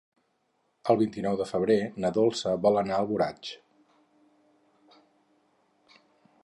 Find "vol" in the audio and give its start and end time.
2.65-2.81